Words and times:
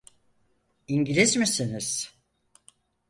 İngiliz 0.87 1.35
misiniz? 1.37 2.15